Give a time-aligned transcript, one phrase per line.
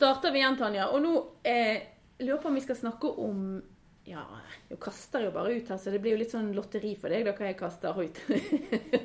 [0.00, 0.86] starter vi igjen, Tanja.
[0.94, 1.12] Og nå
[1.44, 1.82] eh,
[2.24, 3.60] lurer på om vi skal snakke om
[4.08, 4.22] Ja,
[4.70, 7.26] jeg kaster jo bare ut her, så det blir jo litt sånn lotteri for deg
[7.28, 8.20] da, hva jeg kaster ut.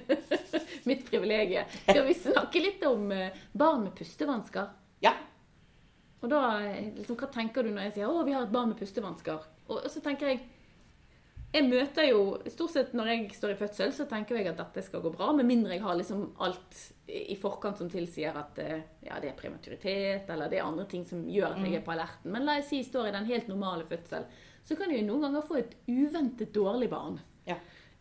[0.90, 1.68] Mitt privilegium.
[1.84, 4.72] Skal vi snakke litt om eh, barn med pustevansker?
[5.04, 5.12] Ja.
[6.24, 8.72] Og da, eh, liksom, hva tenker du når jeg sier 'Å, vi har et barn
[8.72, 9.52] med pustevansker'?
[9.68, 10.46] Og, og så tenker jeg
[11.56, 14.84] jeg møter jo, Stort sett når jeg står i fødsel, så tenker jeg at dette
[14.86, 15.32] skal gå bra.
[15.36, 19.38] Med mindre jeg har liksom alt i forkant som tilsier at eh, ja, det er
[19.40, 22.34] prematuritet, eller det er andre ting som gjør at jeg er på alerten.
[22.34, 24.28] Men la jeg si jeg står i den helt normale fødsel,
[24.66, 27.20] så kan jeg jo noen ganger få et uventet dårlig barn.
[27.48, 27.60] Ja.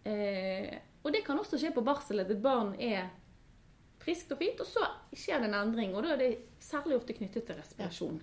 [0.09, 3.10] Eh, og det kan også skje på barsel, at et barn er
[4.04, 5.92] friskt og fint, og så skjer det en endring.
[5.95, 6.30] Og da er det
[6.64, 8.23] særlig ofte knyttet til respirasjon.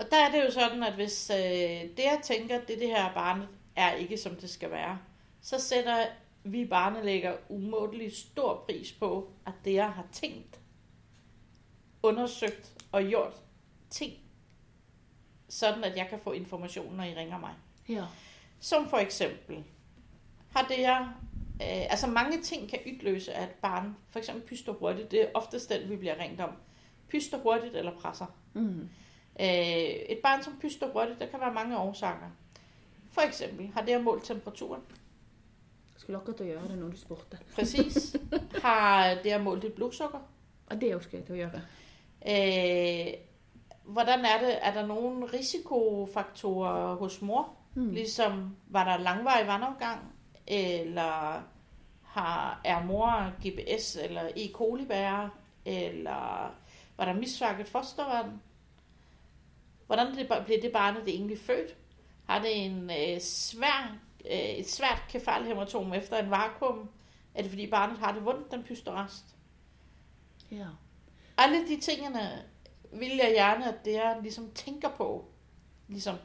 [0.00, 3.12] Og der er det jo sådan, at hvis øh, det jeg tænker, det, det her
[3.14, 4.98] barnet er ikke som det skal være,
[5.40, 6.06] så sætter
[6.44, 10.60] vi barnelægger umådelig stor pris på, at det jeg har tænkt,
[12.02, 13.32] undersøgt og gjort
[13.90, 14.12] ting,
[15.48, 17.54] sådan at jeg kan få information, når I ringer mig.
[17.88, 18.04] Ja.
[18.60, 19.64] Som for eksempel,
[20.54, 21.08] har det jeg,
[21.54, 25.10] øh, altså mange ting kan udløse, at et barn for eksempel pyster hurtigt.
[25.10, 26.50] Det er oftest den, vi bliver ringt om.
[27.08, 28.26] Pyster hurtigt eller presser.
[28.52, 28.88] Mm.
[29.40, 32.30] Øh, et barn, som pyster hurtigt, der kan være mange årsager.
[33.12, 34.82] For eksempel har det målt temperaturen.
[35.96, 37.38] Skulle akkurat til å gjøre det når du spurte.
[37.54, 38.16] Præcis.
[38.64, 40.22] har det målt dit blodsukker.
[40.70, 41.60] Ja, det skal jeg til å gjøre.
[42.32, 43.12] Øh,
[43.92, 44.56] hvordan er det?
[44.62, 47.52] Er der nogle risikofaktorer hos mor?
[47.74, 47.90] Mm.
[47.90, 50.00] Ligesom, var der langvarig vandafgang?
[50.46, 51.42] Eller
[52.02, 54.48] har, er mor GPS eller E.
[54.54, 55.28] coli bærer?
[55.64, 56.54] Eller
[56.96, 58.30] var der misværket fostervand?
[59.86, 61.76] Hvordan det, blev det barnet det egentlig født?
[62.26, 66.90] Har det en øh, svær, øh, et svært kefalhematom efter en vakuum?
[67.34, 69.24] Er det fordi barnet har det vondt, den pysterrest?
[70.50, 70.66] Ja.
[71.36, 72.42] Alle de tingene
[72.92, 75.28] vil jeg gerne, at det er ligesom tænker på.
[75.88, 76.16] Ligesom,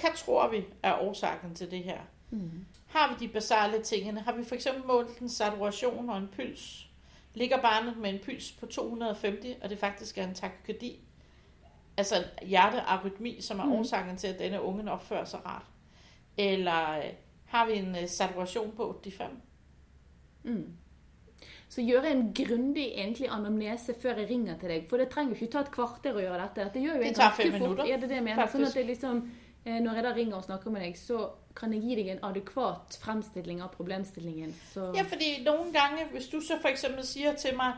[0.00, 2.00] hvad tror vi er årsagen til det her?
[2.30, 2.66] Mm.
[2.86, 4.20] Har vi de basale tingene?
[4.20, 6.88] Har vi for eksempel målt en saturation og en puls?
[7.34, 11.00] Ligger barnet med en puls på 250, og det faktisk er en takykardi?
[11.98, 13.72] Altså hjertearytmi, som er Mhm.
[13.72, 15.66] årsagen til, at denne unge opfører sig rart.
[16.36, 17.04] Eller øh,
[17.46, 19.32] har vi en øh, saturation på 85?
[20.44, 20.66] Mm.
[21.68, 24.86] Så gjøre en grundig egentlig anamnese før jeg ringer til deg.
[24.90, 26.64] For det trenger ikke ta et kvarter å gjøre dette.
[26.64, 27.60] Dette gjør jo Det tar fem fort.
[27.60, 28.46] minutter, Er det det jeg mener?
[28.46, 28.68] Sånn faktisk.
[28.68, 29.30] at det liksom,
[29.66, 32.18] eh, når jeg da ringer og snakker med deg, så kan jeg gi deg en
[32.24, 34.54] adekvat fremstilling av problemstillingen.
[34.72, 34.92] Så...
[34.96, 37.72] Ja, fordi nogle gange, hvis du så for eksempel siger til mig,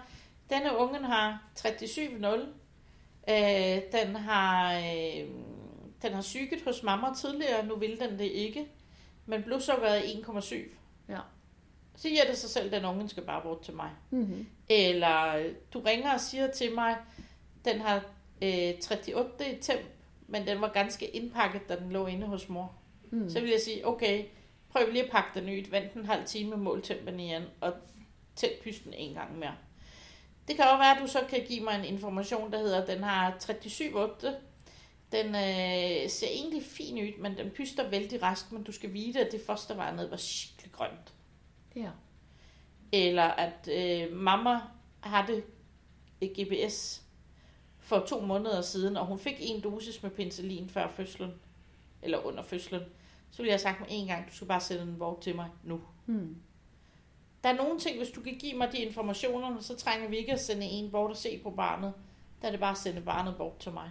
[0.51, 2.47] denne ungen har 37,0,
[3.29, 5.29] øh, den har, øh,
[6.03, 8.67] den har syget hos mamma tidligere, nu vil den det ikke,
[9.27, 10.57] men blodsukkeret er 1,7.
[11.09, 11.19] Ja.
[11.97, 13.91] Så giver det sig selv, at den ungen skal bare bort til mig.
[14.11, 14.47] Mhm.
[14.69, 15.45] Eller
[15.75, 16.97] du ringer og siger til mig,
[17.65, 17.97] den har
[18.43, 19.87] øh, 38 i temp,
[20.27, 22.75] men den var ganske indpakket, da den lå inde hos mor.
[23.11, 23.31] Mm.
[23.31, 24.25] Så vil jeg sige, okay,
[24.71, 27.73] prøv lige at pakke den ud, vent en halv time, mål tempen igen, og
[28.37, 29.55] tæt pysten en gang mere.
[30.49, 32.89] Det kan også være, at du så kan give mig en information, der hedder, at
[32.89, 34.29] den har 37,8.
[35.13, 39.21] Den øh, ser egentlig fin ud, men den pyster vældig rask, men du skal vide,
[39.21, 41.15] at det fostervarnet var skikkelig grønt.
[41.77, 41.91] Ja.
[42.93, 44.61] Eller at øh, mamma
[45.01, 45.43] havde
[46.21, 47.03] et GPS
[47.79, 51.33] for to måneder siden, og hun fik en dosis med penicillin før fødslen,
[52.03, 52.83] eller under fødslen.
[53.31, 55.37] Så ville jeg have sagt med en gang, du skal bare sende en vort til
[55.37, 55.81] mig nu.
[56.07, 56.37] Mm.
[57.45, 60.33] Der er nogle ting, hvis du kan give mig de informationer, så trænger vi ikke
[60.33, 61.93] at sende en bort og se på barnet.
[62.43, 63.91] Der er det bare at sende barnet bort til mig.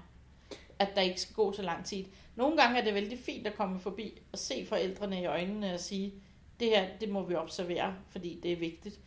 [0.80, 2.06] At der ikke skal gå så lang tid.
[2.36, 5.80] Nogle gange er det vældig fint at komme forbi og se forældrene i øjnene og
[5.80, 6.14] sige,
[6.60, 9.00] det her, det må vi observere, fordi det er vigtigt.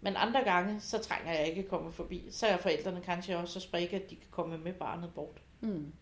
[0.00, 2.28] Men andre gange, så trænger jeg ikke at komme forbi.
[2.30, 5.42] Så er forældrene kanskje også så sprikke, at de kan komme med barnet bort.
[5.60, 5.92] Mm.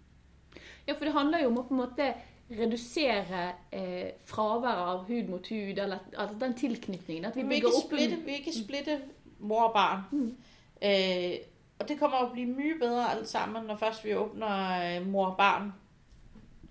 [0.86, 2.14] Ja, for det handler jo om at på en måte
[2.50, 7.24] redusere eh, fraværet av hud mot hud, eller altså den tilknytningen.
[7.24, 9.00] At vi Vi bygger opp en- splitte, vi vil ikke splitte
[9.38, 10.00] mor og barn.
[10.12, 10.36] Mm.
[10.82, 11.34] Øh,
[11.78, 15.26] og det kommer at blive mye bedre alt sammen, når først vi åbner øh, mor
[15.26, 15.72] og barn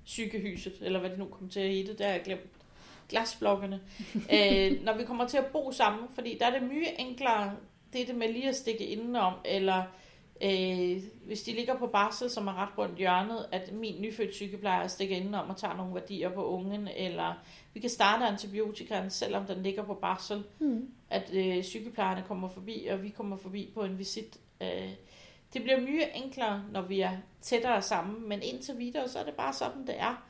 [0.04, 2.42] sygehuset, eller hvad det nu kommer til at hedde, der har jeg glemt
[3.10, 3.80] glasblokkene.
[4.16, 7.54] øh, når vi kommer til at bo sammen, fordi der er det mye enklere,
[7.94, 9.84] det er det med lige at stikke indenom, eller
[10.42, 14.88] øh, hvis de ligger på barsel, som er ret rundt hjørnet, at min nyfødt sygeplejer
[14.88, 17.34] stikker indenom og tager nogle værdier på ungen, eller
[17.74, 20.92] vi kan starte antibiotikaen, selvom den ligger på barsel, Mm.
[21.10, 24.38] at øh, sygeplejernes kommer forbi, og vi kommer forbi på en visit.
[24.62, 24.90] Øh,
[25.54, 27.12] det bliver mye enklere, når vi er
[27.42, 30.24] tættere sammen, men indtil videre, så er det bare sådan, det er.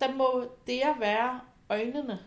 [0.00, 2.18] Der må det være øjnene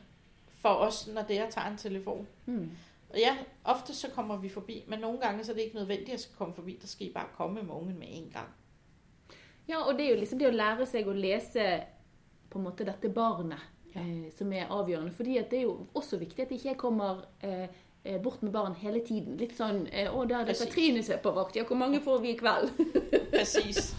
[0.62, 2.28] for os, når det er tager en telefon.
[2.45, 2.71] Mm.
[3.15, 6.12] Ja, ofte så kommer vi forbi, men nogle gange så er det ikke nødvendigt, at
[6.12, 6.77] jeg skal komme forbi.
[6.81, 8.47] Der skal I bare komme med ungen med en gang.
[9.69, 11.83] Ja, og det er jo liksom det å lære seg å lese
[12.50, 13.59] på en måte dette barnet
[13.95, 14.00] Ja.
[14.01, 15.12] eh, som er avgjørende.
[15.12, 17.67] Fordi at det er jo også viktig at ikke jeg kommer eh,
[18.06, 19.38] eh, bort med barn hele tiden.
[19.38, 20.57] Litt sånn eh, 'Å, da er det.
[20.59, 21.56] Katrine som er på vakt.
[21.56, 22.71] Ja, hvor mange får vi i kveld?'
[23.35, 23.95] Præcis.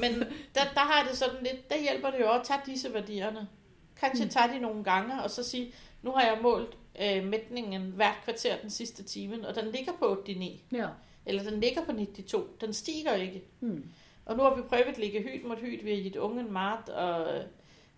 [0.00, 0.20] Men
[0.54, 3.48] der, der har det sådan lidt, der hjælper det jo at tage disse værdierne.
[3.96, 4.30] Kanskje Mm.
[4.30, 5.72] tage de nogle gange, og så sige,
[6.02, 10.14] nu har jeg målt øh, mætningen hvert kvarter den sidste time, og den ligger på
[10.26, 10.86] 89, ja.
[11.26, 13.42] eller den ligger på 92, den stiger ikke.
[13.60, 13.84] Mm.
[14.26, 16.88] Og nu har vi prøvet at ligge hyt mod hyt, vi har givet ungen mat,
[16.88, 17.44] og øh,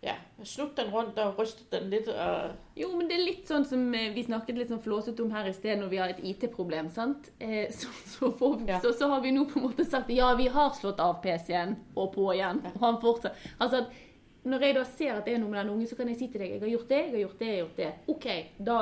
[0.03, 0.15] ja,
[0.45, 3.85] snudt den rundt og rystet den lidt, og Jo, men det er litt sånn som
[3.95, 6.89] eh, vi snakket litt sånn flåsete om her i sted når vi har et IT-problem,
[6.91, 7.29] sant?
[7.41, 8.81] Eh, så, så, får vi, Ja.
[8.83, 11.77] så, så har vi nå på en måte sagt ja, vi har slått av PC-en
[11.95, 12.65] og på igjen.
[12.75, 13.39] Og han fortsatt.
[13.61, 13.85] Altså,
[14.44, 16.27] når jeg da ser at det er noe med den ungen, så kan jeg si
[16.29, 17.93] til deg jeg har gjort det, jeg har gjort det, jeg har gjort det.
[18.09, 18.27] Ok,
[18.67, 18.77] da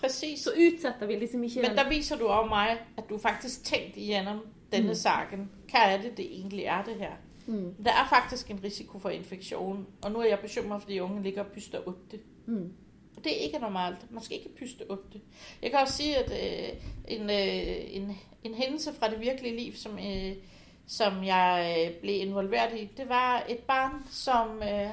[0.00, 0.40] præcis.
[0.40, 3.96] så utsetter vi liksom ikke Men der viser du også mig, at du faktisk tænkt
[3.96, 4.38] igennem
[4.72, 4.94] denne Mm.
[4.94, 5.50] sagen.
[5.70, 7.12] Hvad er det, det egentlig er det her?
[7.46, 7.74] Mm.
[7.84, 11.40] Der er faktisk en risiko for infektion, og nu er jeg bekymret, fordi unge ligger
[11.44, 12.18] og pyster 8.
[12.46, 12.72] Mm.
[13.16, 14.10] Og det er ikke normalt.
[14.12, 15.02] Man skal ikke pyste 8.
[15.62, 16.68] Jeg kan også sige, at øh,
[17.08, 20.32] en, øh, en, en hændelse fra det virkelige liv, som, øh,
[20.90, 24.90] som jeg øh, blev involveret i, det var et barn, som øh,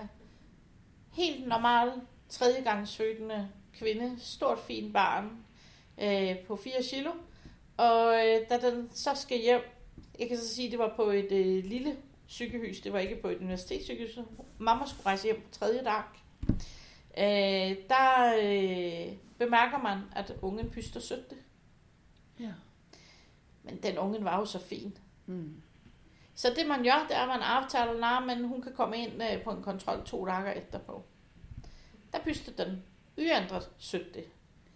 [1.12, 1.92] helt normal
[2.30, 5.32] tredjegangsfødende kvinde, stort fint barn
[6.02, 7.12] øh, på 4 kilo,
[7.78, 9.62] og øh, da den så skal hjem,
[10.20, 11.96] jeg kan så sige, at det var på et øh, lille
[12.28, 14.20] sygehus, det var ikke på et universitetssygehus,
[14.58, 16.04] mamma skulle rejse hjem på tredje dag,
[17.18, 21.34] øh, der øh, bemærker man, at ungen pyster sødt.
[22.40, 22.52] Ja.
[23.64, 24.98] Men den ungen var jo så fin.
[25.26, 25.62] Mm.
[26.38, 29.24] Så det man gør, det er, at man aftaler, nej, men hun kan komme ind
[29.24, 31.04] øh, på en kontrol to dage etterpå.
[32.13, 32.84] Der pyster den
[33.18, 34.18] uændret sødt.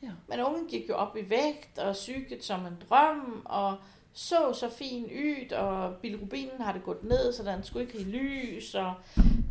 [0.03, 0.11] Ja.
[0.27, 3.77] Men ungen gik jo op i vægt og psyket som en drøm, og
[4.13, 8.03] så så fin ud, og bilirubinen har det gået ned, så den skulle ikke i
[8.03, 8.93] lys, og,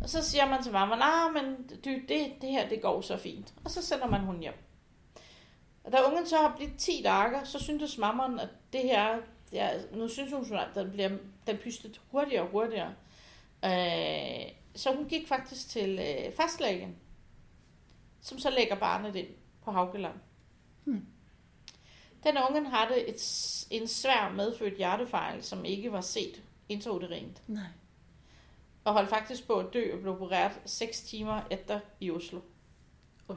[0.01, 3.17] og så siger man til mamma, nej, men du, det, det her, det går så
[3.17, 3.53] fint.
[3.65, 4.53] Og så sender man hun hjem.
[5.83, 9.17] Og da ungen så har blivet 10 dage, så syntes mammeren, at det her,
[9.51, 11.17] ja, nu synes hun, at den, bliver,
[11.47, 12.93] den pystet hurtigere og hurtigere.
[13.65, 16.95] Øh, så hun gik faktisk til øh, fastlægen,
[18.21, 19.27] som så lægger barnet ind
[19.63, 20.15] på Haugeland.
[20.83, 21.05] Hmm.
[22.23, 23.21] Den ungen havde et,
[23.69, 27.63] en svær medfødt hjertefejl, som ikke var set intrauterint, Nej.
[28.83, 32.39] og holdt faktisk på at dø og blev opereret 6 timer efter i Oslo.
[33.27, 33.35] Oj.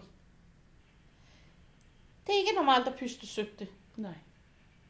[2.26, 3.68] Det er ikke normalt at pyste søgte.
[3.96, 4.14] Nej.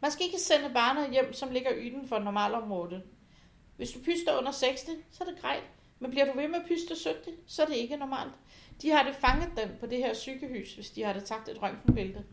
[0.04, 3.02] Man skal ikke sende barnet hjem, som ligger yden for normalområdet.
[3.76, 4.80] Hvis du pyster under 60,
[5.10, 5.62] så er det grejt.
[5.98, 8.32] Men bliver du ved med at pyste 70, så er det ikke normalt.
[8.82, 11.62] De har det fanget den på det her sygehus, hvis de har det taget et
[11.62, 12.24] røntgenbillede.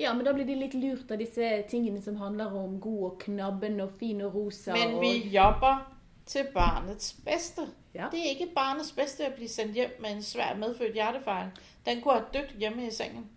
[0.00, 3.16] Ja, men da blir de litt lurt av disse tingene som handler om god og
[3.18, 4.74] knabben og fin og rosa.
[4.74, 5.00] Men og...
[5.00, 5.96] vi jobber
[6.26, 7.68] til barnets bedste.
[7.94, 8.08] Ja.
[8.10, 11.54] Det er ikke barnets bedste at blive sendt hjem med en svær medfødt hjertefejl.
[11.86, 13.30] Den kunne have dødt hjemme i sengen.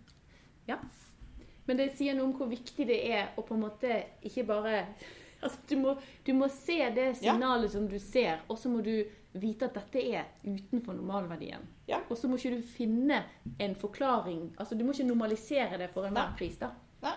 [1.72, 4.82] Men det sier noe om hvor viktig det er å på en måte ikke bare
[5.42, 5.92] Altså, du må,
[6.22, 8.92] du må se det signalet som du ser, og så må du
[9.32, 11.64] vite at dette er utenfor normalverdien.
[11.88, 11.98] Ja.
[12.06, 13.24] Og så må ikke du finne
[13.58, 16.68] en forklaring Altså, du må ikke normalisere det for enhver pris, da.
[17.02, 17.16] Nei.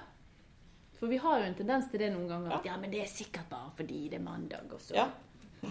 [0.98, 2.56] For vi har jo en tendens til det noen ganger.
[2.56, 2.58] Ja.
[2.58, 5.06] At ja, men det er sikkert bare fordi det er mandag, og så Ja,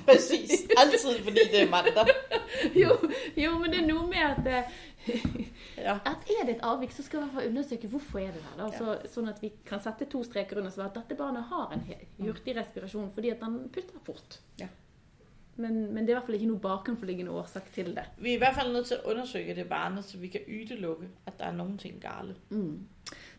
[0.07, 0.69] præcis.
[0.79, 2.15] Altid fordi det er mandag.
[2.85, 2.95] jo,
[3.35, 5.43] jo, men det er noe med at eh,
[5.77, 5.97] Ja.
[6.07, 8.43] At er det et avvik, så skal vi i hvert fall undersøke hvorfor er det
[8.45, 8.57] der.
[8.63, 8.71] Da.
[8.79, 11.81] Så, sånn at vi kan sette to streker under så at dette barnet har en
[11.89, 14.39] he- hurtig respirasjon fordi at han puster fort.
[14.61, 14.69] Ja.
[15.57, 18.05] Men, men det er i hvert fall ikke noe bakenforliggende årsak til det.
[18.19, 21.07] Vi er i hvert fald nødt til at undersøge det barnet, så vi kan udelukke,
[21.27, 22.35] at der er nogen ting gale.
[22.51, 22.87] Mm.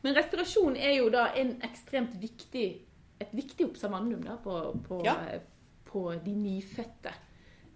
[0.06, 2.66] Men respirasjon er jo da en ekstremt viktig,
[3.20, 4.56] et viktig observandum da, på,
[4.88, 5.16] på, Ja.
[5.86, 7.12] på de nyfødte.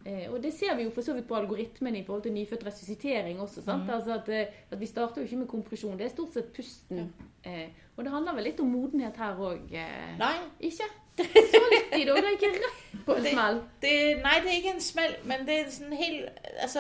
[0.06, 2.66] Eh, og det ser vi jo for så vidt på algoritmen i forhold til nyfødt
[2.66, 3.62] resuscitering også.
[3.66, 3.84] sant?
[3.84, 3.90] Mhm.
[3.90, 7.14] Altså at, eh, at Vi starter jo ikke med kompresjon, det er stort sett pusten.
[7.46, 9.74] Eh, og det handler vel litt om modenhet her òg.
[9.74, 10.84] Eh, Nej, ikke?
[11.20, 12.14] Så alltid, da.
[12.16, 13.62] Det er ikke rett på en Det- smell.
[13.82, 16.30] det, nej, det er ikke en smæld, men det er sådan helt,
[16.60, 16.80] altså,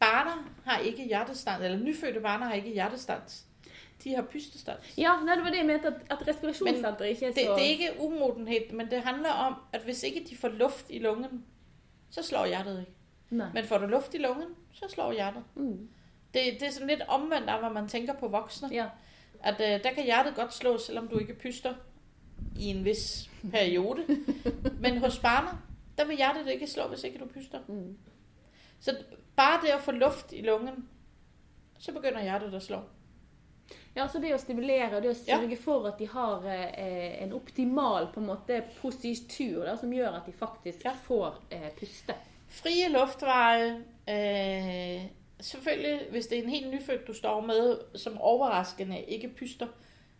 [0.00, 3.22] barner har ikke hjertestand, eller nyfødte barner har ikke hjertestand.
[4.04, 4.78] De har pystestand.
[4.98, 7.66] Ja, nei, det var det jeg mente, at, at respirasjonssenteret ikke er Det, så det
[7.66, 11.44] er ikke umodenhed, men det handler om, at hvis ikke de får luft i lungen,
[12.16, 12.92] så slår hjertet ikke.
[13.30, 13.46] Nei.
[13.54, 15.42] Men får du luft i lungen, så slår hjertet.
[15.54, 15.88] Mm.
[16.34, 18.68] Det, det er sådan lidt omvendt af, hvad man tænker på voksne.
[18.72, 18.86] Ja.
[19.40, 21.74] At øh, der kan hjertet godt slå, selvom du ikke pyster
[22.58, 24.06] i en vis periode.
[24.82, 25.58] Men hos barnet,
[25.98, 27.58] der vil hjertet ikke slå, hvis ikke du pyster.
[27.68, 27.98] Mm.
[28.80, 28.96] Så
[29.36, 30.88] bare det at få luft i lungen,
[31.78, 32.80] så begynder hjertet at slå.
[33.96, 38.10] Ja, så det å stimulere, det å sørge for at de har eh, en optimal
[38.14, 40.92] på en måte positur da, som gjør at de faktisk Ja.
[41.06, 42.14] får eh, puste.
[42.48, 43.70] Frie luftveje.
[44.08, 45.02] Øh,
[45.40, 49.66] selvfølgelig, hvis det er en helt nyfødt, du står med, som overraskende ikke pyster,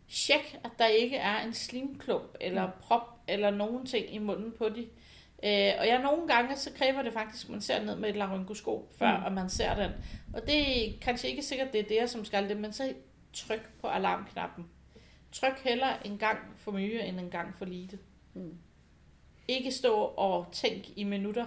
[0.08, 4.68] tjek, at der ikke er en slimklump eller prop eller nogen ting i munden på
[4.68, 4.86] de.
[5.44, 8.16] Øh, og ja, nogle gange, så kræver det faktisk, at man ser ned med et
[8.16, 9.28] laryngoskop, før Mm.
[9.28, 9.32] mm.
[9.34, 9.90] man ser den.
[10.34, 12.92] Og det er kanskje ikke sikkert, det er det, som skal det, men så
[13.32, 14.66] tryk på alarmknappen.
[15.32, 17.98] Tryk heller en gang for mye, end en gang for lite.
[18.34, 18.58] Mm.
[19.48, 21.46] Ikke stå og tænk i minutter.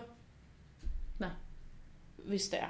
[1.20, 1.30] Nej.
[2.18, 2.70] Hvis det er.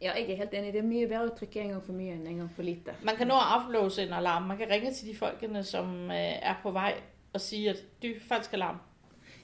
[0.00, 0.72] Ja, jeg er helt enig.
[0.72, 2.94] Det er mye bedre å trykke en gang for mye enn en gang for lite.
[3.04, 4.42] Man kan nå at aflåse en alarm.
[4.48, 6.94] Man kan ringe til de folkene, som øh, er på vej
[7.32, 8.78] og sige, at det er falsk alarm,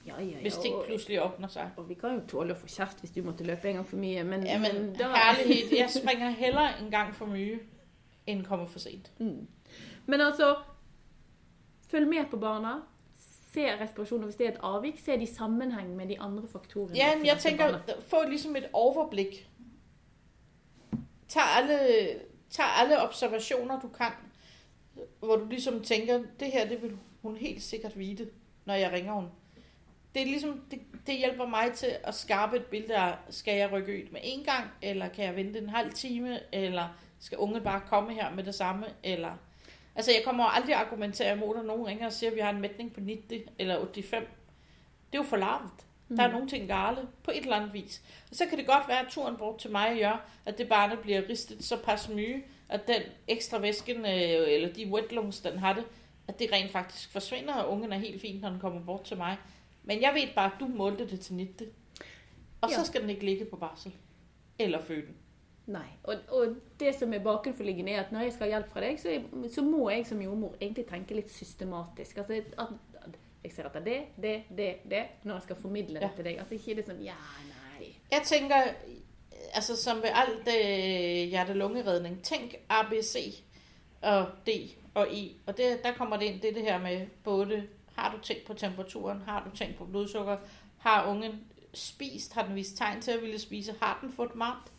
[0.07, 0.41] Ja, ja, ja.
[0.41, 1.69] hvis ting og, pludselig åbner sig.
[1.77, 3.97] og vi kan jo tåle å få kjeft hvis du måtte løpe en gang for
[3.97, 5.77] mye, men, Jamen, men da herlighed.
[5.77, 7.59] Jeg springer hellere en gang for mye,
[8.27, 9.11] end kommer for sent.
[9.19, 9.47] Mm.
[10.05, 10.55] Men altså,
[11.87, 12.73] følg med på barna.
[13.53, 14.99] Se respirasjoner hvis det er et avvik.
[14.99, 16.95] Se det i sammenheng med de andre faktorene.
[16.95, 19.49] Ja, men jeg tænker, få ligesom et overblik.
[21.27, 21.79] Tag alle,
[22.49, 24.11] tag alle observationer, du kan,
[25.19, 28.29] hvor du ligesom tænker, det her, det vil hun helt sikkert vide,
[28.65, 29.29] når jeg ringer hun.
[30.15, 33.71] Det, er ligesom, det, det hjælper mig til at skabe et billede af, skal jeg
[33.71, 36.87] rykke ud med en gang, eller kan jeg vente en halv time, eller
[37.19, 39.31] skal ungen bare komme her med det samme, eller...
[39.95, 42.41] Altså, jeg kommer jo aldrig at argumentere imod, at nogen ringer og siger, at vi
[42.41, 44.11] har en mætning på 90 eller 85.
[44.11, 45.85] Det er jo for lavt.
[46.17, 48.01] Der er nogle ting gale på et eller andet vis.
[48.29, 50.97] Og så kan det godt være, at turen bort til mig gør, at det barne
[50.97, 55.73] bliver ristet så pas mye, at den ekstra væsken, øh, eller de wetlungs, den har
[55.73, 55.83] det,
[56.27, 59.17] at det rent faktisk forsvinder, og ungen er helt fint, når den kommer bort til
[59.17, 59.37] mig.
[59.83, 61.69] Men jeg ved bare, at du målte det til 90.
[62.61, 62.75] Og Ja.
[62.75, 63.93] så skal den ikke ligge på barsel.
[64.59, 65.15] Eller føden.
[65.67, 65.87] Nei.
[66.03, 68.99] Og, og det som er bakenforliggende, er at når jeg skal ha hjelp fra deg,
[68.99, 72.17] så, er, så må jeg som jordmor egentlig tenke litt systematisk.
[72.17, 72.67] Altså, at,
[73.03, 76.09] at jeg ser etter det, det, det, det, når jeg skal formidle det Ja.
[76.15, 76.39] til deg.
[76.39, 77.17] Altså ikke det sånn Ja,
[77.51, 77.89] nei.
[78.11, 78.63] Jeg tænker,
[79.53, 83.41] altså som ved alt øh, hjerte-lungeredning, tænk ABC
[84.01, 84.49] og D
[84.93, 85.29] og E.
[85.45, 87.63] Og det, der kommer det ind, det det her med både,
[87.95, 90.37] har du tænkt på temperaturen, har du tænkt på blodsukker,
[90.77, 91.43] har ungen
[91.73, 94.71] spist, har den vist tegn til at ville spise, har den fået mat,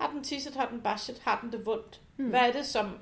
[0.00, 2.00] har den tisset, har den basset, har den det vondt.
[2.16, 2.28] Mm.
[2.28, 2.98] Hvad er det som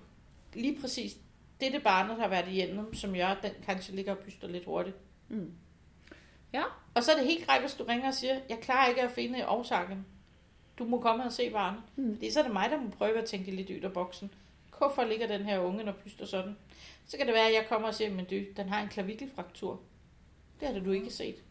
[0.55, 1.17] lige præcis
[1.61, 4.97] dette barnet har været igennem, som gør, at den kanskje ligger og pyster lidt hurtigt.
[5.29, 5.53] Mm.
[6.53, 6.63] Ja.
[6.95, 9.11] Og så er det helt greit, hvis du ringer og siger, jeg klarer ikke at
[9.11, 10.07] finde årsaken.
[10.79, 11.83] Du må komme og se barnet.
[11.97, 12.15] Mm.
[12.15, 14.35] Fordi så er det mig, der må prøve at tænke lidt ud af boksen.
[14.79, 16.57] Hvorfor ligger den her unge og pyster sådan?
[17.07, 19.81] Så kan det være, at jeg kommer og siger, men du, den har en klavikelfraktur.
[20.61, 21.43] Det har du ikke set.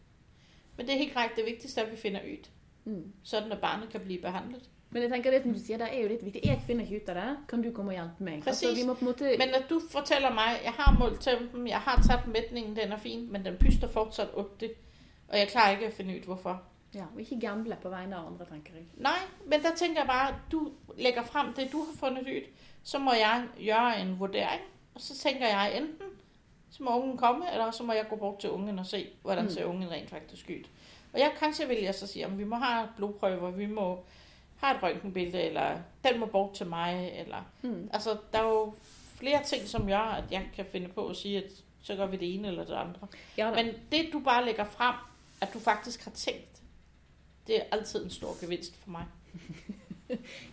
[0.76, 1.36] Men det er helt korrekt.
[1.36, 2.48] Det vigtigste er, at vi finder ud.
[2.84, 3.12] Mm.
[3.22, 4.70] Sådan at barnet kan blive behandlet.
[4.92, 6.40] Men jeg tenker det som du sier, det er jo litt viktig.
[6.44, 7.36] Jeg finner ikke ut av det.
[7.48, 8.34] Kan du komme og hjelpe meg?
[8.46, 8.82] Altså, Præcis.
[8.82, 9.34] vi må på en måte...
[9.38, 12.98] Men når du fortæller mig, jeg har målt tempen, jeg har taget mætningen, den er
[12.98, 14.72] fin, men den pyster fortsat op det.
[15.28, 16.62] Og jeg klarer ikke at finde ud, hvorfor.
[16.94, 18.82] Ja, og ikke gamble på vegne av andre, tenker jeg.
[18.96, 22.42] Nej, men der tænker jeg bare, du lægger frem det, du har fundet ud.
[22.82, 24.60] Så må jeg gøre en vurdering,
[24.94, 26.06] og så tænker jeg enten,
[26.70, 29.44] så må ungen komme, eller så må jeg gå bort til ungen og se, hvordan
[29.44, 29.50] Mm.
[29.50, 30.64] ser ungen rent faktisk ud.
[31.12, 34.04] Og jeg kanskje vil jeg så sige, at vi må have blodprøver, vi må
[34.62, 37.50] have et røntgenbillede, eller den må bort til mig, eller...
[37.62, 37.90] Mm.
[37.92, 38.74] Altså, der er jo
[39.16, 41.50] flere ting, som gør, at jeg kan finde på at sige, at
[41.82, 43.06] så gør vi det ene eller det andre.
[43.38, 43.62] Ja da.
[43.62, 44.94] Men det, du bare lægger frem,
[45.40, 46.62] at du faktisk har tænkt,
[47.46, 49.04] det er altid en stor gevinst for mig.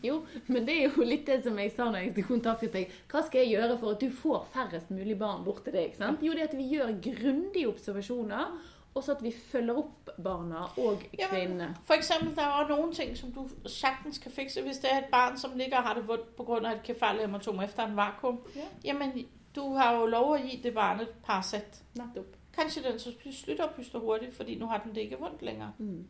[0.03, 2.93] Jo, men det er jo litt det som jeg sa når jeg kontaktet deg.
[3.11, 5.97] Hva skal jeg gjøre for at du får færrest mulig barn bort til deg?
[5.97, 6.23] sant?
[6.23, 8.53] Jo, det at vi gjør grundige observasjoner,
[8.95, 11.75] og så at vi følger opp barna og Jamen, kvinnene.
[11.85, 15.05] For eksempel, der er nogle ting, som du sagtens kan fikse, hvis det er et
[15.11, 18.39] barn, som ligger og har det vondt på grund af et kefalhematom efter en vakuum.
[18.55, 18.61] Ja.
[18.85, 21.83] Jamen, du har jo lov at give det barn et parasæt.
[21.95, 22.27] Nettopp.
[22.53, 25.71] Kanskje den så slutter at pyste hurtigt, fordi nu har den det ikke vondt længere.
[25.77, 26.07] Mm.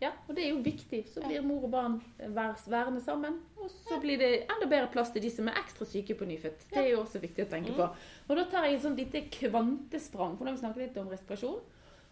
[0.00, 1.04] Ja, og det er jo viktig.
[1.14, 1.26] Så Ja.
[1.28, 3.32] blir mor og barn vær- værende sammen.
[3.56, 6.68] Og så blir det enda bedre plass til de som er ekstra syke på nyfødt.
[6.70, 7.76] Det er jo også viktig å tenke Mm.
[7.76, 7.82] på.
[8.28, 11.08] Og da tar jeg et sånt lite kvantesprang, for nå har vi snakket litt om
[11.08, 11.60] respirasjon.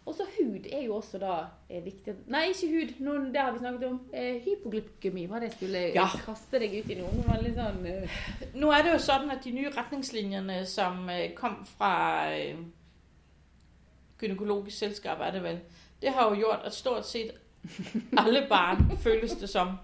[0.05, 1.33] Og så hud er jo også da
[1.69, 2.13] eh, viktig.
[2.27, 2.93] Nei, ikke hud.
[3.05, 3.99] Nå, det har vi snakket om.
[4.13, 6.07] Eh, hypoglykemi var det jeg skulle Ja.
[6.25, 7.09] kaste deg ut i nå.
[7.13, 8.17] Det var litt sånn eh,
[8.55, 11.93] Nu er det jo sådan, at de nye retningslinjerne, som øh, kom fra
[12.33, 12.57] øh,
[14.19, 15.59] gynækologisk selskab, er det vel,
[16.01, 17.31] det har jo gjort, at stort set
[18.17, 19.75] alle barn føles det som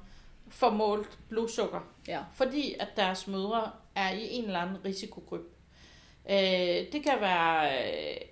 [0.49, 1.79] formålt blodsukker.
[2.07, 2.19] Ja.
[2.33, 5.54] fordi at deres mødre er i en eller anden risikogruppe.
[6.29, 7.71] Øh, det kan være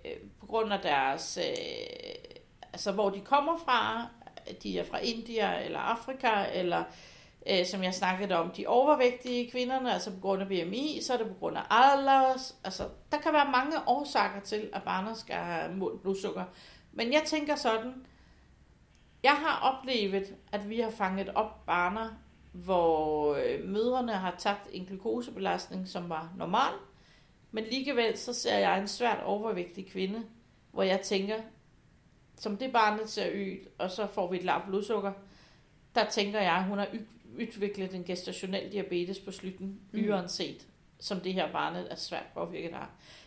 [0.05, 4.07] øh, på grund af deres, øh, altså hvor de kommer fra,
[4.63, 6.83] de er fra India eller Afrika, eller
[7.49, 11.17] øh, som jeg snakkede om, de overvægtige kvinderne, altså på grund af BMI, så er
[11.17, 15.35] det på grund af alders, Altså, der kan være mange årsager til, at barnet skal
[15.35, 16.43] have målt blodsukker.
[16.91, 18.05] Men jeg tænker sådan,
[19.23, 22.09] jeg har oplevet, at vi har fanget op barner,
[22.51, 26.73] hvor øh, mødrene har tabt en glukosebelastning, som var normal,
[27.53, 30.23] men alligevel så ser jeg en svært overvægtig kvinde,
[30.71, 31.35] hvor jeg tænker,
[32.35, 35.11] som det barnet ser ud, og så får vi et lavt blodsukker,
[35.95, 36.87] der tænker jeg, at hun har
[37.39, 40.09] udviklet en gestationel diabetes på slutten, mm.
[40.09, 40.67] uanset
[40.99, 42.85] som det her barnet er svært påvirket af.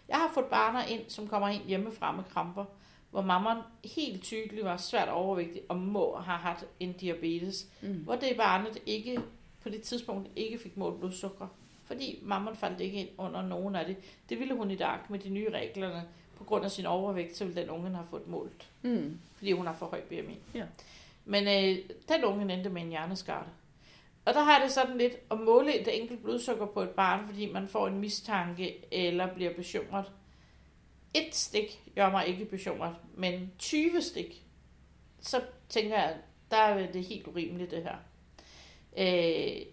[0.08, 2.64] Jeg har fået barner ind, som kommer ind hjemmefra med kramper,
[3.10, 7.94] hvor mammaen helt tydeligt var svært overvægtig og må have haft en diabetes, mm.
[7.94, 9.20] hvor det barnet ikke
[9.62, 11.46] på det tidspunkt ikke fik målt blodsukker,
[11.86, 13.96] fordi mammaen faldt ikke ind under nogen af det.
[14.28, 16.04] Det ville hun i dag med de nye reglerne,
[16.36, 19.20] på grund af sin overvægt, så ville den unge have fået målt, mm.
[19.36, 20.38] fordi hun har for høj BMI.
[20.54, 20.64] Ja.
[21.24, 21.78] Men øh,
[22.08, 23.44] den unge endte med en hjerneskade.
[24.24, 27.52] Og der har det sådan lidt at måle et enkelt blodsukker på et barn, fordi
[27.52, 30.12] man får en mistanke eller bliver bekymret.
[31.14, 34.42] Et stik gør mig ikke bekymret, men 20 stik,
[35.20, 36.16] så tænker jeg,
[36.50, 37.96] der er det helt urimeligt det her.
[38.96, 39.66] Øh,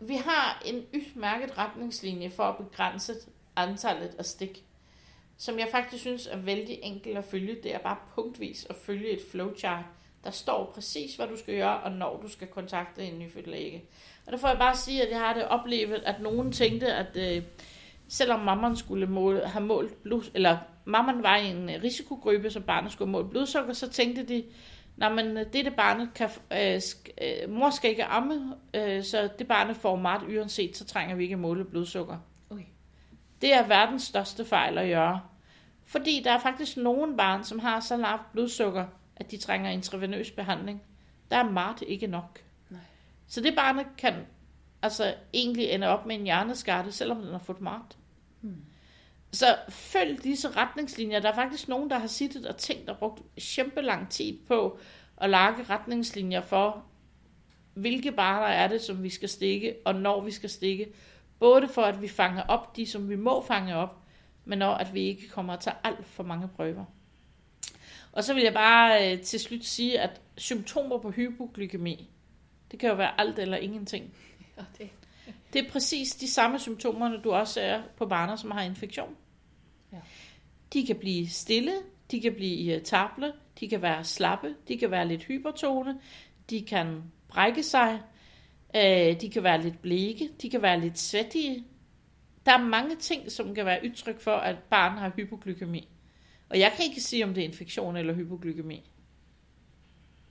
[0.00, 3.14] vi har en udmærket retningslinje for at begrænse
[3.56, 4.64] antallet af stik,
[5.36, 7.56] som jeg faktisk synes er vældig enkelt at følge.
[7.62, 9.84] Det er bare punktvis at følge et flowchart,
[10.24, 13.84] der står præcis, hvad du skal gøre, og når du skal kontakte en nyfødt læge.
[14.26, 17.16] Og der får jeg bare sige, at jeg har det oplevet, at nogen tænkte, at
[17.16, 17.42] øh,
[18.08, 22.92] selvom mamman skulle måle, have målt blod, eller mamman var i en risikogruppe, så barnet
[22.92, 24.44] skulle måle blodsukker, så tænkte de,
[24.96, 29.28] Nå, men øh, det barnet kan, øh, sk, øh, mor skal ikke amme, øh, så
[29.38, 32.18] det barnet får meget uanset, så trænger vi ikke at måle blodsukker.
[32.50, 32.64] Okay.
[33.40, 35.20] Det er verdens største fejl at gøre.
[35.84, 38.86] Fordi der er faktisk nogen barn, som har så lavt blodsukker,
[39.16, 40.82] at de trænger intravenøs behandling.
[41.30, 42.40] Der er meget ikke nok.
[42.70, 42.80] Nej.
[43.26, 44.14] Så det barnet kan
[44.82, 47.96] altså egentlig ende op med en hjerneskade, selvom den har fået meget.
[49.36, 51.20] Så følg disse retningslinjer.
[51.20, 54.78] Der er faktisk nogen, der har sittet og tænkt og brugt kæmpe lang tid på
[55.16, 56.84] at lage retningslinjer for,
[57.74, 60.92] hvilke barner er det, som vi skal stikke, og når vi skal stikke.
[61.38, 64.02] Både for, at vi fanger op de, som vi må fange op,
[64.44, 66.84] men også, at vi ikke kommer at tage alt for mange prøver.
[68.12, 72.10] Og så vil jeg bare øh, til slut sige, at symptomer på hypoglykemi,
[72.70, 74.12] det kan jo være alt eller ingenting.
[74.58, 74.90] Ja, det.
[75.52, 79.16] det er præcis de samme symptomer, du også er på barner, som har infektion.
[79.92, 79.98] Ja.
[80.72, 81.72] De kan blive stille,
[82.10, 86.00] de kan blive irritable, de kan være slappe, de kan være lidt hypertone,
[86.50, 88.00] de kan brække sig,
[88.76, 91.64] øh, de kan være lidt blege, de kan være lidt svettige.
[92.46, 95.88] Der er mange ting, som kan være udtryk for, at barn har hypoglykemi.
[96.48, 98.90] Og jeg kan ikke sige, om det er infektion eller hypoglykemi.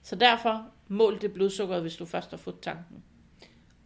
[0.02, 3.04] Så derfor mål det blodsukkeret, hvis du først har fået tanken.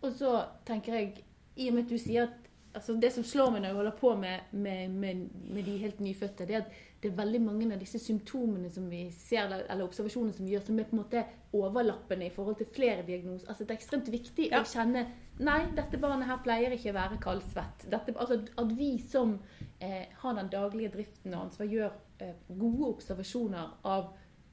[0.02, 1.14] Og så tænker jeg,
[1.56, 2.28] i og med at du siger, at
[2.74, 6.00] altså det som slår mig, når jeg holder på med, med, med, med de helt
[6.00, 9.84] nyfødte, det er, at det er veldig mange av disse symptomene som vi ser, eller
[9.86, 11.24] observasjoner som vi gjør, som er på en måte
[11.56, 13.48] overlappende i forhold til flere diagnoser.
[13.48, 14.62] Altså det er ekstremt viktig ja.
[14.62, 15.08] å kjenne
[15.40, 17.86] Nei, dette barnet her pleier ikke å være kaldsvett.
[17.88, 19.38] Dette, altså At vi som
[19.80, 24.10] eh, har den daglige driften og ansvar, gjør eh, gode observasjoner av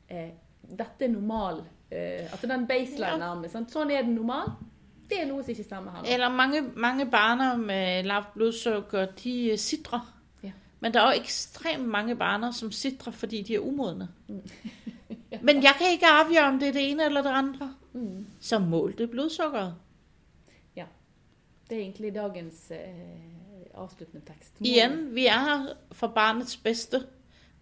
[0.08, 0.32] eh,
[0.68, 3.60] dette er normal eh, Altså den baseline nærmest.
[3.60, 3.66] Ja.
[3.72, 4.56] Sånn er det normal.
[5.10, 6.14] Det er som ikke stemmer her.
[6.14, 10.18] Eller mange, mange barn med lavt blodsukker, de eh, sidrer.
[10.80, 14.10] Men der er jo ekstremt mange barner, som sidder, fordi de er umodne.
[14.28, 14.42] Mm.
[15.32, 15.40] ja.
[15.42, 17.76] Men jeg kan ikke afgøre, om det er det ene eller det andre.
[17.94, 18.28] Mm.
[18.40, 19.76] Så mål det blodsukkeret.
[20.76, 20.86] Ja,
[21.70, 22.78] det er egentlig dagens øh,
[23.74, 24.62] afsluttende tekst.
[24.62, 24.68] Mål.
[24.68, 27.04] Igen, vi er her for barnets bedste.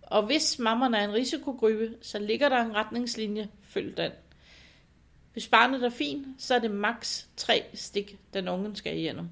[0.01, 3.49] Og hvis mammaen er en risikogruppe, så ligger der en retningslinje.
[3.63, 4.11] Følg den.
[5.35, 9.29] Hvis barnet er fin, så er det maks tre stik, den ungen skal igennem.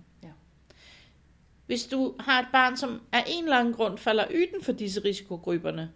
[1.65, 5.03] Hvis du har et barn, som af en eller anden grund falder uden for disse
[5.03, 5.91] risikogrupperne,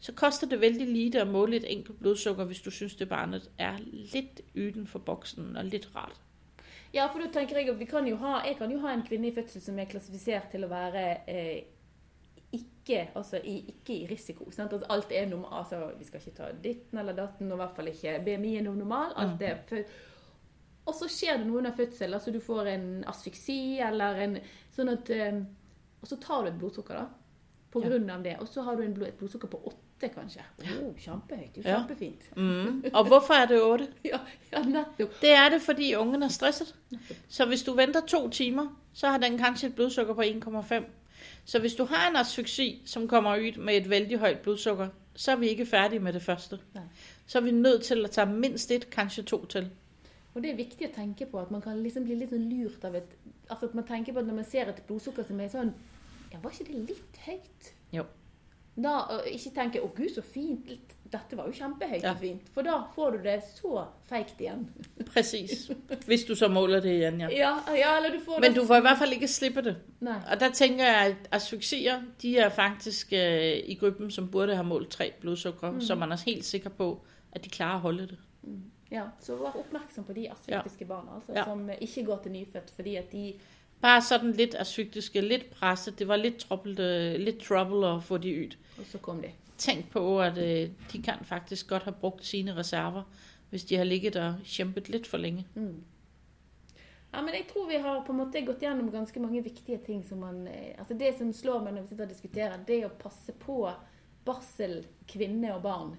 [0.00, 3.50] så koster det vældig lite at måle et enkelt blodsukker, hvis du synes, det barnet
[3.58, 3.76] er
[4.12, 6.20] lidt uden for boksen og lidt rart.
[6.94, 9.02] Ja, for du tenker jeg at vi kan jo ha, jeg kan jo ha en
[9.02, 11.62] kvinne i fødsel som er klassifisert til å være eh,
[12.52, 14.50] ikke, altså i, ikke i risiko.
[14.50, 14.72] Sant?
[14.72, 15.72] At alt er normalt.
[15.72, 18.62] Altså, vi skal ikke ta ditten eller datten, og i hvert fall ikke BMI er
[18.62, 19.12] normal.
[19.16, 19.82] Alt er for,
[20.88, 22.14] og så skjer det noe under fødsel.
[22.14, 24.38] altså Du får en asfyksi eller en
[24.76, 25.44] sånn at, um,
[26.00, 27.04] Og så tar du et blodsukker da,
[27.72, 28.36] på grunn av det.
[28.40, 30.44] Og så har du en blod, et blodsukker på åtte, kanskje.
[30.78, 31.56] Oh, kjempehøyt.
[31.56, 32.28] Det er jo kjempefint.
[32.36, 32.84] Mm.
[32.92, 33.88] Og hvorfor er det otte?
[34.12, 34.20] ja,
[34.52, 35.18] ja, nettopp.
[35.20, 36.70] Det er det fordi ungen er stresset.
[37.28, 40.86] Så hvis du venter to timer, så har den kanskje et blodsukker på 1,5.
[41.48, 45.32] Så hvis du har en asfyksi, som kommer ud med et vældig højt blodsukker, så
[45.32, 46.58] er vi ikke færdige med det første.
[46.74, 46.84] Nej.
[47.26, 49.70] Så er vi nødt til at tage mindst et, kanskje to til.
[50.34, 52.84] Og det er viktig å tenke på at man kan liksom bli litt sånn lurt
[52.84, 53.16] av et
[53.48, 55.72] Altså at man tenker på at når man ser et blodsukker som er sånn
[56.32, 57.72] Ja, var ikke det litt høyt?
[57.96, 58.04] Jo.
[58.76, 60.94] Da og ikke tenke 'Å, gud, så fint'.
[61.12, 62.10] Dette var jo kjempehøyt Ja.
[62.10, 62.42] og fint.
[62.54, 64.70] For da får du det så feigt igjen.
[65.12, 65.70] Præcis.
[66.06, 67.28] Hvis du så måler det igen, ja.
[67.28, 69.76] Ja, ja eller du får Men det du får i hvert fald ikke slippe det.
[70.00, 70.14] Nei.
[70.32, 74.66] Og der tænker jeg, at asfixier, de er faktisk øh, i gruppen, som burde have
[74.66, 75.80] målt tre blodsukker, mm.
[75.80, 77.00] så man er helt sikker på,
[77.32, 78.18] at de klarer at holde det.
[78.90, 81.44] Ja, så vær oppmerksom på de asfyktiske barna altså, Ja.
[81.44, 83.32] som ikke går til nyfødt fordi at de
[83.80, 85.98] Bare sådan lidt asfyktiske, lidt presset.
[85.98, 88.56] Det var lidt trouble, øh, lidt trouble at få de ud.
[88.78, 89.28] Og så kom de.
[89.58, 93.02] Tænk på, at øh, de kan faktisk godt have brugt sine reserver,
[93.50, 95.46] hvis de har ligget og kæmpet lidt for længe.
[95.54, 95.82] Mm.
[97.14, 100.04] Ja, men jeg tror vi har på en måte gått gjennom ganske mange viktige ting
[100.08, 102.90] som man eh, Altså det som slår meg når vi sitter og diskuterer, det å
[103.00, 103.70] passe på
[104.24, 105.96] barsel, kvinne og barn.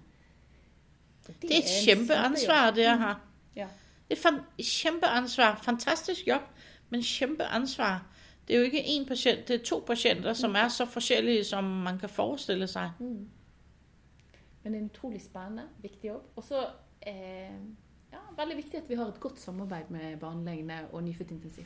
[1.28, 3.22] Det er et en det jeg har.
[3.56, 3.68] Ja.
[4.10, 5.60] Det er fan- et kæmpe ansvar.
[5.64, 6.42] Fantastisk job,
[6.90, 8.06] men kæmpe ansvar.
[8.48, 11.64] Det er jo ikke én patient, det er to patienter, som er så forskellige, som
[11.64, 12.92] man kan forestille sig.
[13.00, 13.30] Mm.
[14.64, 16.32] Men det er en utrolig spennende, viktig jobb.
[16.36, 16.66] Og så
[17.08, 17.54] eh,
[18.12, 21.64] ja, veldig viktig at vi har et godt samarbeid med barnelegene og nyfødtintensiv.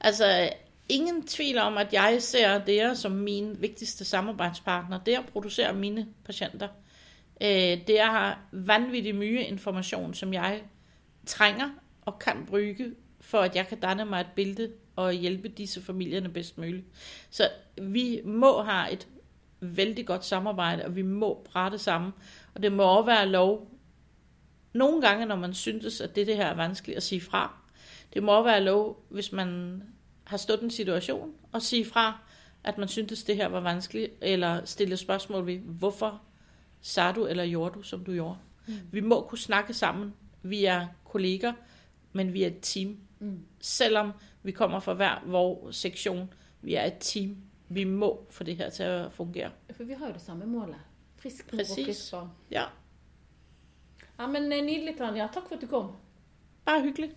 [0.00, 0.50] Altså,
[0.88, 5.00] ingen tvivl om, at jeg ser dere som min vigtigste samarbejdspartner.
[5.06, 6.68] Det at producere mine patienter.
[7.40, 10.62] Øh, det er vanvittigt mye information, som jeg
[11.26, 11.70] trænger
[12.02, 16.28] og kan bruge, for at jeg kan danne mig et billede og hjælpe disse familierne
[16.28, 16.84] bedst muligt.
[17.30, 17.48] Så
[17.82, 19.08] vi må have et
[19.64, 22.12] vældig godt samarbejde, og vi må prate sammen.
[22.54, 23.70] Og det må også være lov,
[24.72, 27.56] nogle gange, når man synes, at det, det her er vanskeligt at sige fra.
[28.14, 29.82] Det må også være lov, hvis man
[30.24, 32.18] har stået en situation, og sige fra,
[32.64, 36.22] at man syntes, det her var vanskeligt, eller stille spørgsmål ved, hvorfor
[36.80, 38.36] sagde du eller gjorde du, som du gjorde.
[38.66, 38.74] Mm.
[38.92, 40.14] Vi må kunne snakke sammen.
[40.42, 41.52] Vi er kolleger,
[42.12, 42.98] men vi er et team.
[43.18, 43.40] Mm.
[43.60, 47.36] Selvom vi kommer fra hver vores sektion, vi er et team.
[47.68, 49.50] Vi må få det her til at fungere.
[49.76, 50.76] For vi har jo det samme målet.
[51.16, 51.84] Frisk mor og Præcis.
[51.86, 52.30] frisk barn.
[52.50, 52.64] Ja,
[54.18, 55.26] Ja, men eh, Nydelig, Tanja.
[55.32, 55.92] Takk for at du kom.
[56.64, 57.16] bare hyggeligt.